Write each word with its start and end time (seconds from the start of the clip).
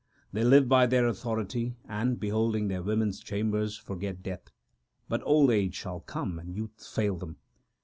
They 0.33 0.43
live 0.43 0.67
by 0.67 0.87
their 0.87 1.05
authority, 1.05 1.75
and, 1.87 2.19
beholding 2.19 2.69
their 2.69 2.81
women 2.81 3.09
s 3.09 3.19
chambers, 3.19 3.77
forget 3.77 4.23
death; 4.23 4.49
But 5.07 5.21
old 5.23 5.51
age 5.51 5.75
shall 5.75 5.99
come 5.99 6.39
and 6.39 6.55
youth 6.55 6.83
fail 6.83 7.17
them. 7.19 7.37